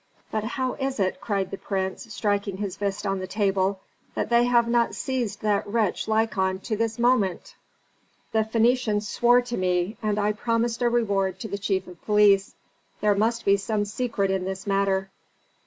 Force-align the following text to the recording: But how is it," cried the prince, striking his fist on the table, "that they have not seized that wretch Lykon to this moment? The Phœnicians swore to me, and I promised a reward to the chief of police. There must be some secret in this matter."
But 0.31 0.43
how 0.43 0.73
is 0.79 0.99
it," 0.99 1.21
cried 1.21 1.51
the 1.51 1.59
prince, 1.59 2.11
striking 2.11 2.57
his 2.57 2.75
fist 2.75 3.05
on 3.05 3.19
the 3.19 3.27
table, 3.27 3.81
"that 4.15 4.29
they 4.31 4.45
have 4.45 4.67
not 4.67 4.95
seized 4.95 5.41
that 5.43 5.67
wretch 5.67 6.07
Lykon 6.07 6.59
to 6.63 6.75
this 6.75 6.97
moment? 6.97 7.53
The 8.31 8.39
Phœnicians 8.39 9.03
swore 9.03 9.41
to 9.43 9.57
me, 9.57 9.97
and 10.01 10.17
I 10.17 10.31
promised 10.31 10.81
a 10.81 10.89
reward 10.89 11.39
to 11.41 11.47
the 11.47 11.59
chief 11.59 11.85
of 11.85 12.03
police. 12.03 12.55
There 12.99 13.13
must 13.13 13.45
be 13.45 13.57
some 13.57 13.85
secret 13.85 14.31
in 14.31 14.43
this 14.43 14.65
matter." 14.65 15.11